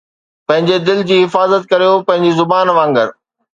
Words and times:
پنھنجي 0.47 0.77
دل 0.87 0.99
جي 1.09 1.17
حفاظت 1.25 1.61
ڪريو 1.71 1.93
پنھنجي 2.07 2.31
زبان 2.39 2.67
وانگر 2.77 3.07